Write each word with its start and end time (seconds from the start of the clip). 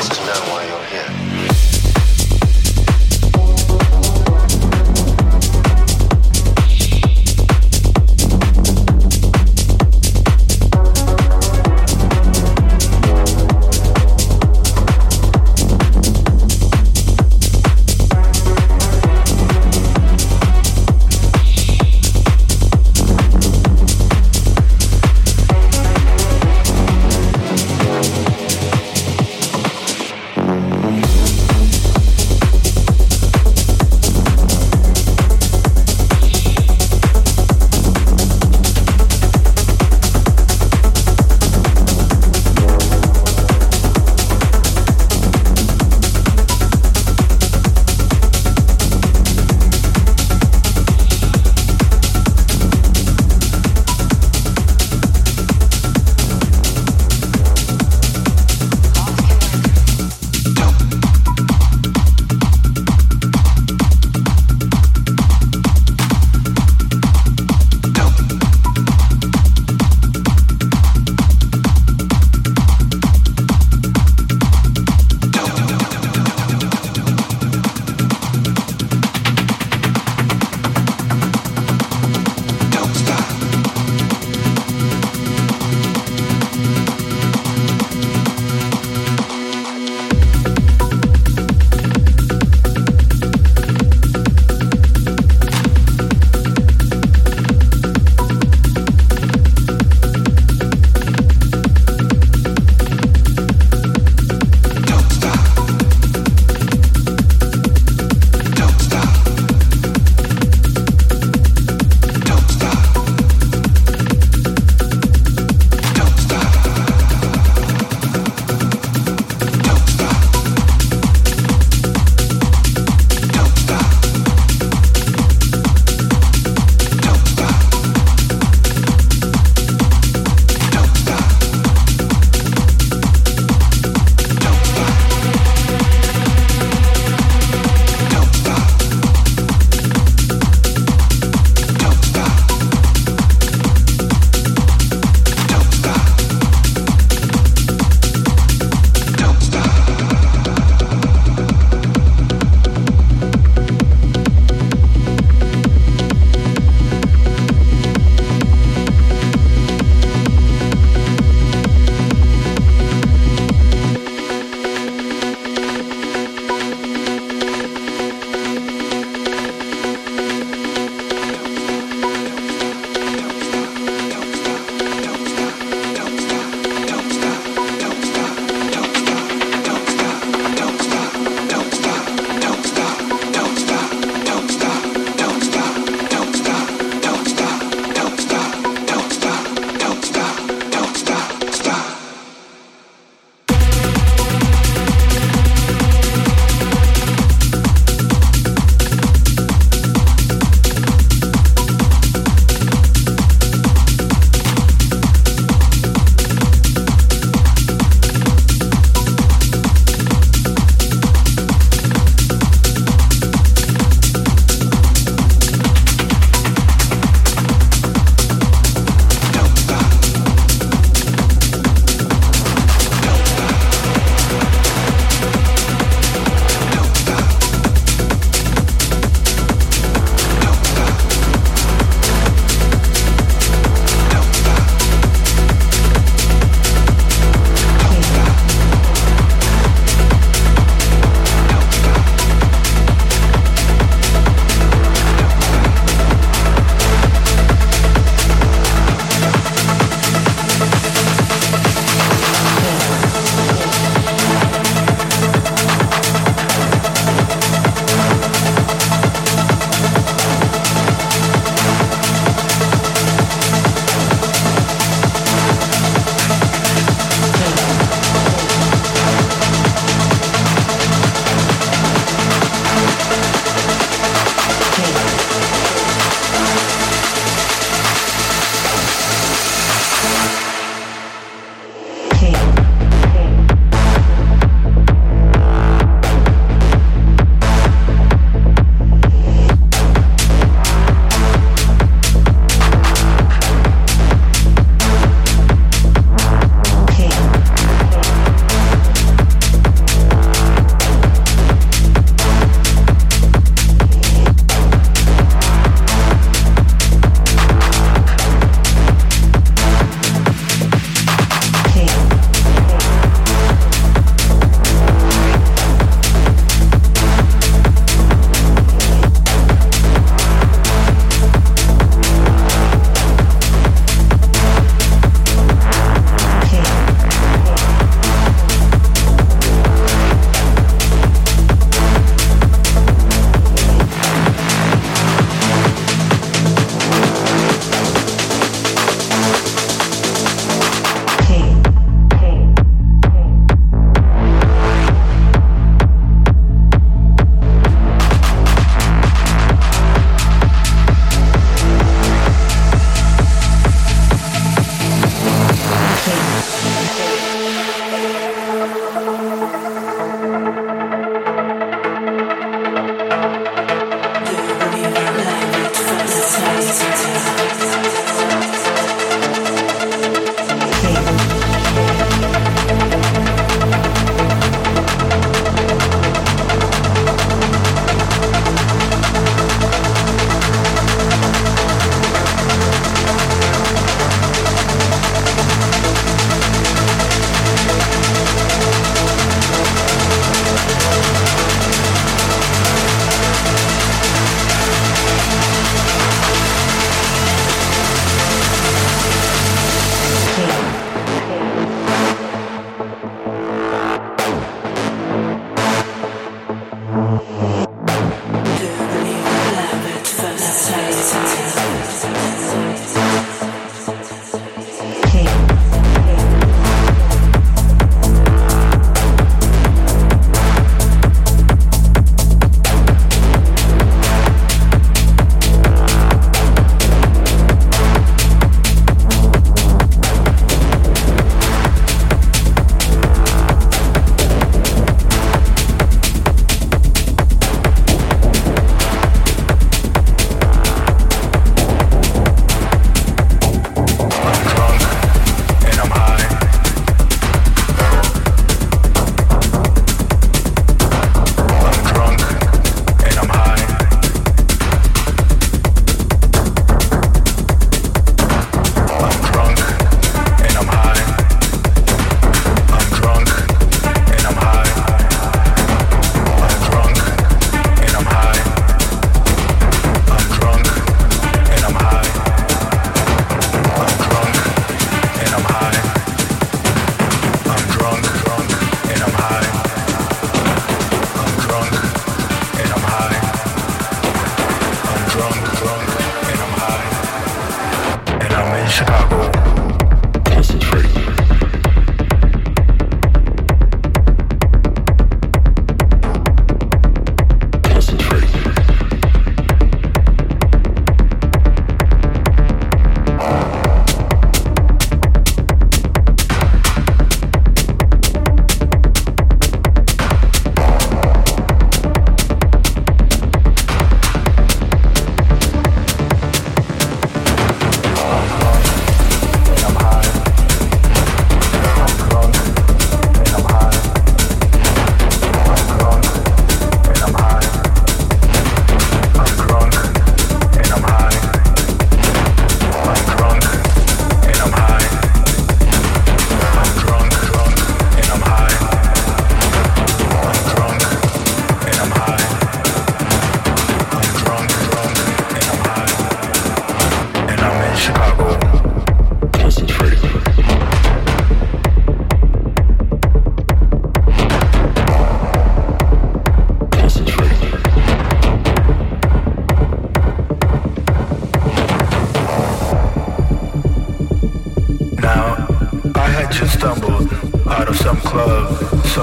asked 0.00 0.14
to 0.14 0.24
know 0.24 0.40
why 0.50 0.64
you're 0.66 0.84
here. 0.84 1.79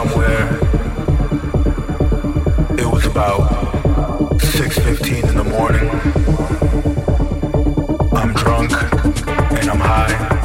somewhere. 0.08 0.60
It 2.78 2.86
was 2.86 3.06
about 3.06 3.42
6.15 4.40 5.30
in 5.30 5.38
the 5.38 5.44
morning. 5.44 5.90
I'm 8.14 8.34
drunk 8.34 8.72
and 9.60 9.70
I'm 9.70 9.80
high. 9.80 10.37